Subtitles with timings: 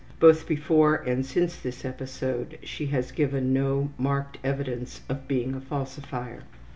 [0.19, 5.61] Both before and since this episode she has given no marked evidence of being a
[5.61, 6.41] falsifier.